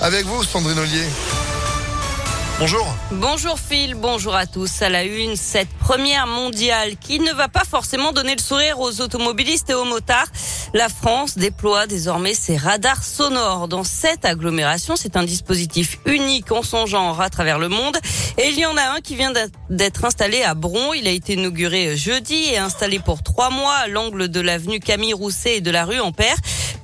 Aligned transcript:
Avec 0.00 0.26
vous, 0.26 0.44
Sandrine 0.44 0.78
Ollier. 0.78 1.06
Bonjour. 2.60 2.86
Bonjour 3.10 3.58
Phil, 3.58 3.94
bonjour 3.94 4.34
à 4.34 4.44
tous. 4.44 4.82
À 4.82 4.90
la 4.90 5.04
une, 5.04 5.34
cette 5.34 5.70
première 5.78 6.26
mondiale 6.26 6.98
qui 6.98 7.18
ne 7.18 7.32
va 7.32 7.48
pas 7.48 7.64
forcément 7.64 8.12
donner 8.12 8.34
le 8.34 8.42
sourire 8.42 8.78
aux 8.80 9.00
automobilistes 9.00 9.70
et 9.70 9.74
aux 9.74 9.86
motards. 9.86 10.26
La 10.74 10.90
France 10.90 11.38
déploie 11.38 11.86
désormais 11.86 12.34
ses 12.34 12.58
radars 12.58 13.02
sonores 13.02 13.66
dans 13.66 13.82
cette 13.82 14.26
agglomération. 14.26 14.94
C'est 14.94 15.16
un 15.16 15.22
dispositif 15.22 16.00
unique 16.04 16.52
en 16.52 16.62
son 16.62 16.84
genre 16.84 17.22
à 17.22 17.30
travers 17.30 17.58
le 17.58 17.70
monde. 17.70 17.96
Et 18.36 18.48
il 18.48 18.58
y 18.58 18.66
en 18.66 18.76
a 18.76 18.94
un 18.94 19.00
qui 19.00 19.16
vient 19.16 19.32
d'être 19.70 20.04
installé 20.04 20.42
à 20.42 20.52
Bron. 20.52 20.92
Il 20.92 21.08
a 21.08 21.12
été 21.12 21.32
inauguré 21.32 21.96
jeudi 21.96 22.50
et 22.52 22.58
installé 22.58 22.98
pour 22.98 23.22
trois 23.22 23.48
mois 23.48 23.74
à 23.74 23.88
l'angle 23.88 24.28
de 24.28 24.40
l'avenue 24.40 24.80
Camille 24.80 25.14
Rousset 25.14 25.56
et 25.56 25.60
de 25.62 25.70
la 25.70 25.86
rue 25.86 26.00
Ampère. 26.00 26.36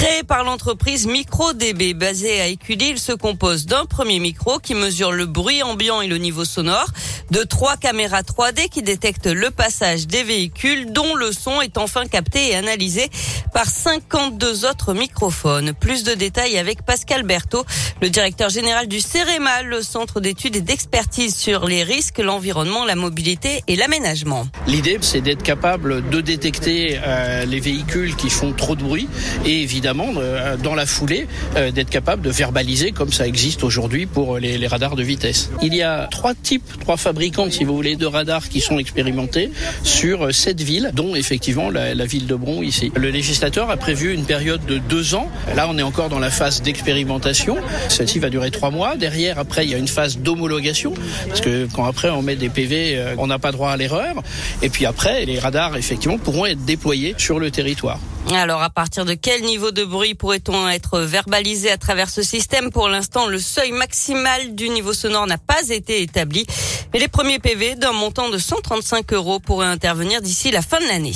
Créé 0.00 0.22
par 0.22 0.44
l'entreprise 0.44 1.06
MicroDB 1.06 1.92
basée 1.92 2.40
à 2.40 2.46
Écully, 2.46 2.88
il 2.92 2.98
se 2.98 3.12
compose 3.12 3.66
d'un 3.66 3.84
premier 3.84 4.18
micro 4.18 4.58
qui 4.58 4.74
mesure 4.74 5.12
le 5.12 5.26
bruit 5.26 5.62
ambiant 5.62 6.00
et 6.00 6.06
le 6.06 6.16
niveau 6.16 6.46
sonore, 6.46 6.86
de 7.30 7.42
trois 7.42 7.76
caméras 7.76 8.22
3D 8.22 8.68
qui 8.68 8.82
détectent 8.82 9.26
le 9.26 9.50
passage 9.50 10.06
des 10.06 10.22
véhicules 10.22 10.92
dont 10.92 11.14
le 11.14 11.32
son 11.32 11.60
est 11.60 11.78
enfin 11.78 12.06
capté 12.06 12.50
et 12.50 12.56
analysé 12.56 13.08
par 13.52 13.66
52 13.66 14.64
autres 14.66 14.94
microphones. 14.94 15.72
Plus 15.72 16.04
de 16.04 16.14
détails 16.14 16.58
avec 16.58 16.82
Pascal 16.82 17.22
Berthaud, 17.22 17.64
le 18.00 18.10
directeur 18.10 18.48
général 18.48 18.88
du 18.88 19.00
CEREMA, 19.00 19.62
le 19.62 19.82
centre 19.82 20.20
d'études 20.20 20.56
et 20.56 20.60
d'expertise 20.60 21.34
sur 21.34 21.66
les 21.66 21.82
risques, 21.82 22.18
l'environnement, 22.18 22.84
la 22.84 22.96
mobilité 22.96 23.62
et 23.68 23.76
l'aménagement. 23.76 24.46
L'idée, 24.66 24.98
c'est 25.00 25.20
d'être 25.20 25.42
capable 25.42 26.08
de 26.10 26.20
détecter 26.20 26.98
euh, 27.04 27.44
les 27.44 27.60
véhicules 27.60 28.16
qui 28.16 28.30
font 28.30 28.52
trop 28.52 28.74
de 28.74 28.82
bruit 28.82 29.08
et 29.44 29.62
évidemment 29.62 30.08
euh, 30.16 30.56
dans 30.56 30.74
la 30.74 30.86
foulée, 30.86 31.26
euh, 31.56 31.70
d'être 31.70 31.90
capable 31.90 32.22
de 32.22 32.30
verbaliser 32.30 32.92
comme 32.92 33.12
ça 33.12 33.26
existe 33.26 33.64
aujourd'hui 33.64 34.06
pour 34.06 34.38
les, 34.38 34.58
les, 34.58 34.66
radars 34.66 34.96
de 34.96 35.02
vitesse. 35.02 35.50
Il 35.62 35.74
y 35.74 35.82
a 35.82 36.06
trois 36.10 36.34
types, 36.34 36.78
trois 36.80 36.96
fabricants, 36.96 37.19
si 37.50 37.64
vous 37.64 37.74
voulez, 37.74 37.96
de 37.96 38.06
radars 38.06 38.48
qui 38.48 38.60
sont 38.60 38.78
expérimentés 38.78 39.50
sur 39.82 40.34
sept 40.34 40.60
villes, 40.60 40.90
dont 40.94 41.14
effectivement 41.14 41.70
la, 41.70 41.94
la 41.94 42.06
ville 42.06 42.26
de 42.26 42.34
Bron 42.34 42.62
ici. 42.62 42.90
Le 42.96 43.10
législateur 43.10 43.70
a 43.70 43.76
prévu 43.76 44.14
une 44.14 44.24
période 44.24 44.64
de 44.66 44.78
deux 44.78 45.14
ans. 45.14 45.28
Là, 45.54 45.66
on 45.68 45.76
est 45.76 45.82
encore 45.82 46.08
dans 46.08 46.18
la 46.18 46.30
phase 46.30 46.62
d'expérimentation. 46.62 47.56
Celle-ci 47.88 48.18
va 48.18 48.30
durer 48.30 48.50
trois 48.50 48.70
mois. 48.70 48.96
Derrière, 48.96 49.38
après, 49.38 49.66
il 49.66 49.70
y 49.70 49.74
a 49.74 49.78
une 49.78 49.88
phase 49.88 50.18
d'homologation, 50.18 50.94
parce 51.28 51.40
que 51.40 51.68
quand 51.74 51.84
après 51.84 52.10
on 52.10 52.22
met 52.22 52.36
des 52.36 52.48
PV, 52.48 52.96
euh, 52.96 53.14
on 53.18 53.26
n'a 53.26 53.38
pas 53.38 53.52
droit 53.52 53.70
à 53.70 53.76
l'erreur. 53.76 54.22
Et 54.62 54.70
puis 54.70 54.86
après, 54.86 55.26
les 55.26 55.38
radars, 55.38 55.76
effectivement, 55.76 56.18
pourront 56.18 56.46
être 56.46 56.64
déployés 56.64 57.14
sur 57.18 57.38
le 57.38 57.50
territoire. 57.50 58.00
Alors, 58.32 58.62
à 58.62 58.70
partir 58.70 59.04
de 59.04 59.14
quel 59.14 59.42
niveau 59.42 59.70
de 59.70 59.84
bruit 59.84 60.14
pourrait-on 60.14 60.68
être 60.68 61.00
verbalisé 61.00 61.70
à 61.70 61.76
travers 61.76 62.08
ce 62.08 62.22
système? 62.22 62.70
Pour 62.70 62.88
l'instant, 62.88 63.26
le 63.26 63.38
seuil 63.38 63.72
maximal 63.72 64.54
du 64.54 64.68
niveau 64.68 64.92
sonore 64.92 65.26
n'a 65.26 65.38
pas 65.38 65.68
été 65.68 66.02
établi. 66.02 66.46
Mais 66.92 67.00
les 67.00 67.08
premiers 67.08 67.38
PV 67.38 67.74
d'un 67.74 67.92
montant 67.92 68.28
de 68.28 68.38
135 68.38 69.12
euros 69.12 69.40
pourraient 69.40 69.66
intervenir 69.66 70.22
d'ici 70.22 70.50
la 70.50 70.62
fin 70.62 70.78
de 70.78 70.86
l'année. 70.86 71.14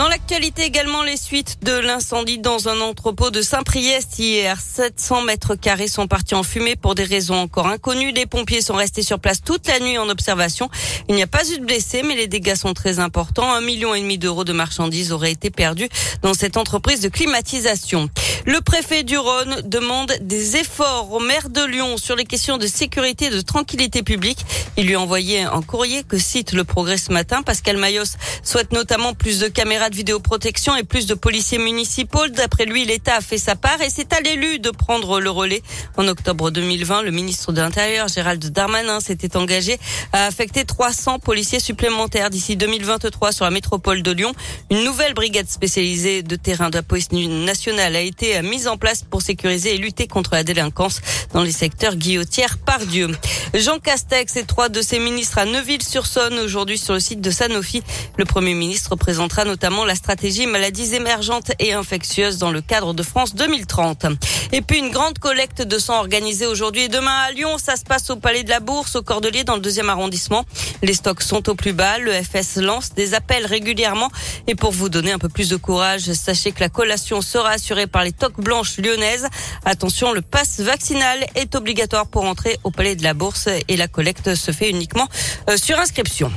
Dans 0.00 0.08
l'actualité 0.08 0.62
également, 0.62 1.02
les 1.02 1.18
suites 1.18 1.58
de 1.62 1.76
l'incendie 1.76 2.38
dans 2.38 2.70
un 2.70 2.80
entrepôt 2.80 3.30
de 3.30 3.42
Saint-Priest 3.42 4.18
hier. 4.18 4.58
700 4.58 5.24
mètres 5.24 5.56
carrés 5.56 5.88
sont 5.88 6.06
partis 6.06 6.34
en 6.34 6.42
fumée 6.42 6.74
pour 6.74 6.94
des 6.94 7.04
raisons 7.04 7.34
encore 7.34 7.66
inconnues. 7.66 8.10
Les 8.10 8.24
pompiers 8.24 8.62
sont 8.62 8.72
restés 8.72 9.02
sur 9.02 9.20
place 9.20 9.42
toute 9.42 9.68
la 9.68 9.78
nuit 9.78 9.98
en 9.98 10.08
observation. 10.08 10.70
Il 11.10 11.16
n'y 11.16 11.22
a 11.22 11.26
pas 11.26 11.46
eu 11.50 11.58
de 11.58 11.66
blessés, 11.66 12.02
mais 12.02 12.14
les 12.14 12.28
dégâts 12.28 12.54
sont 12.54 12.72
très 12.72 12.98
importants. 12.98 13.52
Un 13.52 13.60
million 13.60 13.94
et 13.94 14.00
demi 14.00 14.16
d'euros 14.16 14.44
de 14.44 14.54
marchandises 14.54 15.12
auraient 15.12 15.32
été 15.32 15.50
perdus 15.50 15.90
dans 16.22 16.32
cette 16.32 16.56
entreprise 16.56 17.02
de 17.02 17.10
climatisation. 17.10 18.08
Le 18.46 18.60
préfet 18.62 19.02
du 19.02 19.18
Rhône 19.18 19.60
demande 19.64 20.12
des 20.22 20.56
efforts 20.56 21.12
au 21.12 21.20
maire 21.20 21.50
de 21.50 21.62
Lyon 21.62 21.98
sur 21.98 22.16
les 22.16 22.24
questions 22.24 22.56
de 22.56 22.66
sécurité 22.66 23.26
et 23.26 23.30
de 23.30 23.40
tranquillité 23.42 24.02
publique. 24.02 24.38
Il 24.78 24.86
lui 24.86 24.94
a 24.94 25.00
envoyé 25.00 25.42
un 25.42 25.60
courrier 25.60 26.04
que 26.04 26.16
cite 26.16 26.52
le 26.52 26.64
progrès 26.64 26.96
ce 26.96 27.12
matin. 27.12 27.42
Pascal 27.42 27.76
Mayos 27.76 28.16
souhaite 28.42 28.72
notamment 28.72 29.12
plus 29.12 29.40
de 29.40 29.48
caméras 29.48 29.90
de 29.90 29.96
vidéoprotection 29.96 30.74
et 30.74 30.84
plus 30.84 31.06
de 31.06 31.12
policiers 31.12 31.58
municipaux. 31.58 32.28
D'après 32.28 32.64
lui, 32.64 32.86
l'État 32.86 33.16
a 33.16 33.20
fait 33.20 33.36
sa 33.36 33.56
part 33.56 33.82
et 33.82 33.90
c'est 33.90 34.12
à 34.14 34.20
l'élu 34.20 34.58
de 34.58 34.70
prendre 34.70 35.20
le 35.20 35.28
relais. 35.28 35.62
En 35.98 36.08
octobre 36.08 36.50
2020, 36.50 37.02
le 37.02 37.10
ministre 37.10 37.52
de 37.52 37.60
l'Intérieur, 37.60 38.08
Gérald 38.08 38.42
Darmanin, 38.46 39.00
s'était 39.00 39.36
engagé 39.36 39.78
à 40.14 40.24
affecter 40.24 40.64
300 40.64 41.18
policiers 41.18 41.60
supplémentaires 41.60 42.30
d'ici 42.30 42.56
2023 42.56 43.32
sur 43.32 43.44
la 43.44 43.50
métropole 43.50 44.02
de 44.02 44.12
Lyon. 44.12 44.32
Une 44.70 44.82
nouvelle 44.84 45.12
brigade 45.12 45.48
spécialisée 45.48 46.22
de 46.22 46.36
terrain 46.36 46.70
de 46.70 46.76
la 46.76 46.82
police 46.82 47.12
nationale 47.12 47.96
a 47.96 48.00
été 48.00 48.29
mise 48.42 48.68
en 48.68 48.76
place 48.76 49.02
pour 49.02 49.22
sécuriser 49.22 49.74
et 49.74 49.78
lutter 49.78 50.06
contre 50.06 50.34
la 50.34 50.44
délinquance 50.44 51.00
dans 51.32 51.42
les 51.42 51.52
secteurs 51.52 51.96
guillotières 51.96 52.58
par 52.58 52.80
Dieu. 52.86 53.08
Jean 53.54 53.78
Castex 53.78 54.36
et 54.36 54.44
trois 54.44 54.68
de 54.68 54.80
ses 54.80 54.98
ministres 54.98 55.38
à 55.38 55.44
Neuville-sur-Saône 55.44 56.38
aujourd'hui 56.38 56.78
sur 56.78 56.94
le 56.94 57.00
site 57.00 57.20
de 57.20 57.30
Sanofi. 57.30 57.82
Le 58.16 58.24
Premier 58.24 58.54
ministre 58.54 58.96
présentera 58.96 59.44
notamment 59.44 59.84
la 59.84 59.94
stratégie 59.94 60.46
maladies 60.46 60.94
émergentes 60.94 61.52
et 61.58 61.72
infectieuses 61.72 62.38
dans 62.38 62.50
le 62.50 62.60
cadre 62.60 62.94
de 62.94 63.02
France 63.02 63.34
2030. 63.34 64.06
Et 64.52 64.62
puis 64.62 64.78
une 64.78 64.90
grande 64.90 65.18
collecte 65.18 65.62
de 65.62 65.78
sang 65.78 65.98
organisée 65.98 66.46
aujourd'hui 66.46 66.82
et 66.82 66.88
demain 66.88 67.16
à 67.28 67.32
Lyon. 67.32 67.56
Ça 67.58 67.76
se 67.76 67.84
passe 67.84 68.10
au 68.10 68.16
Palais 68.16 68.44
de 68.44 68.50
la 68.50 68.60
Bourse, 68.60 68.96
au 68.96 69.02
Cordelier, 69.02 69.44
dans 69.44 69.54
le 69.54 69.60
deuxième 69.60 69.90
arrondissement. 69.90 70.44
Les 70.82 70.94
stocks 70.94 71.22
sont 71.22 71.48
au 71.48 71.54
plus 71.54 71.72
bas. 71.72 71.98
Le 71.98 72.12
FS 72.12 72.56
lance 72.56 72.94
des 72.94 73.14
appels 73.14 73.46
régulièrement. 73.46 74.10
Et 74.46 74.54
pour 74.54 74.72
vous 74.72 74.88
donner 74.88 75.12
un 75.12 75.18
peu 75.18 75.28
plus 75.28 75.48
de 75.48 75.56
courage, 75.56 76.12
sachez 76.12 76.52
que 76.52 76.60
la 76.60 76.68
collation 76.68 77.20
sera 77.20 77.50
assurée 77.50 77.86
par 77.86 78.04
les 78.04 78.12
toques 78.20 78.40
blanches 78.40 78.78
lyonnaises. 78.78 79.26
Attention, 79.64 80.12
le 80.12 80.20
pass 80.20 80.60
vaccinal 80.60 81.26
est 81.34 81.54
obligatoire 81.54 82.06
pour 82.06 82.24
entrer 82.24 82.58
au 82.62 82.70
Palais 82.70 82.94
de 82.94 83.02
la 83.02 83.14
Bourse 83.14 83.48
et 83.66 83.76
la 83.76 83.88
collecte 83.88 84.34
se 84.34 84.52
fait 84.52 84.70
uniquement 84.70 85.08
euh, 85.48 85.56
sur 85.56 85.78
inscription. 85.78 86.30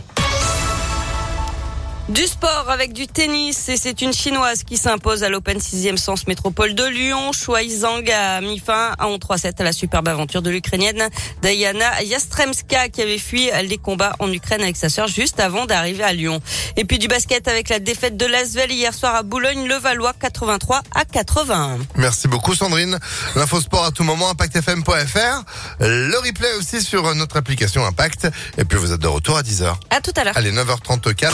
Du 2.10 2.28
sport 2.28 2.66
avec 2.70 2.92
du 2.92 3.08
tennis 3.08 3.70
et 3.70 3.78
c'est 3.78 4.02
une 4.02 4.12
chinoise 4.12 4.64
qui 4.64 4.76
s'impose 4.76 5.24
à 5.24 5.30
l'Open 5.30 5.58
6e 5.58 5.96
Sens 5.96 6.28
Métropole 6.28 6.76
de 6.76 6.84
Lyon. 6.84 7.32
Shuai 7.32 7.70
Zhang 7.70 8.04
a 8.12 8.42
mis 8.42 8.60
fin 8.60 8.92
en 9.00 9.16
3-7 9.16 9.54
à 9.60 9.64
la 9.64 9.72
superbe 9.72 10.10
aventure 10.10 10.42
de 10.42 10.50
l'Ukrainienne 10.50 11.08
Diana 11.42 12.04
Yastremska 12.04 12.90
qui 12.90 13.02
avait 13.02 13.18
fui 13.18 13.50
les 13.64 13.78
combats 13.78 14.18
en 14.20 14.30
Ukraine 14.34 14.62
avec 14.62 14.76
sa 14.76 14.90
sœur 14.90 15.08
juste 15.08 15.40
avant 15.40 15.66
d'arriver 15.66 16.04
à 16.04 16.12
Lyon. 16.12 16.42
Et 16.76 16.84
puis 16.84 17.00
du 17.00 17.08
basket 17.08 17.48
avec 17.48 17.70
la 17.70 17.80
défaite 17.80 18.18
de 18.18 18.26
Lasvel 18.26 18.70
hier 18.74 18.94
soir 18.94 19.16
à 19.16 19.24
Boulogne, 19.24 19.66
le 19.66 19.76
Valois 19.76 20.12
83 20.20 20.82
à 20.94 21.06
81. 21.06 21.78
Merci 21.96 22.28
beaucoup 22.28 22.54
Sandrine. 22.54 23.00
L'info 23.38 23.62
sport 23.62 23.86
à 23.86 23.92
tout 23.92 24.04
moment, 24.04 24.30
impactfm.fr. 24.30 25.44
Le 25.80 26.18
replay 26.18 26.52
aussi 26.60 26.82
sur 26.82 27.16
notre 27.16 27.38
application 27.38 27.86
Impact. 27.86 28.28
Et 28.58 28.66
puis 28.66 28.78
vous 28.78 28.92
êtes 28.92 29.02
de 29.02 29.08
retour 29.08 29.38
à 29.38 29.42
10h. 29.42 29.74
À 29.90 30.02
tout 30.02 30.12
à 30.18 30.26
l'heure. 30.26 30.36
Allez, 30.36 30.52
9h34. 30.52 31.32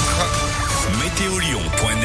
Météolion.net 0.97 1.99